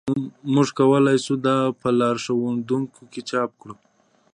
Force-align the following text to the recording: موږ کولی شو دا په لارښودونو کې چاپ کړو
موږ 0.53 0.67
کولی 0.79 1.17
شو 1.25 1.35
دا 1.45 1.57
په 1.79 1.87
لارښودونو 1.99 2.87
کې 3.11 3.21
چاپ 3.29 3.51
کړو 3.61 3.75